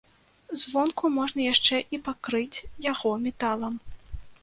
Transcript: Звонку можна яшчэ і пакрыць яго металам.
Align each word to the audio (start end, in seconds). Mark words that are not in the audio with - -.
Звонку 0.61 1.05
можна 1.17 1.45
яшчэ 1.53 1.83
і 1.97 2.01
пакрыць 2.09 2.63
яго 2.91 3.15
металам. 3.31 3.73